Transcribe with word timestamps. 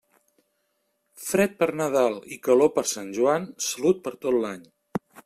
Fred 1.25 1.53
per 1.59 1.67
Nadal 1.81 2.17
i 2.37 2.39
calor 2.47 2.71
per 2.79 2.87
Sant 2.93 3.13
Joan, 3.19 3.47
salut 3.67 4.03
per 4.09 4.15
tot 4.25 4.39
l'any. 4.47 4.65